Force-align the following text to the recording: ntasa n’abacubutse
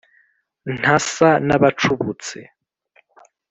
ntasa 0.79 1.29
n’abacubutse 1.47 2.37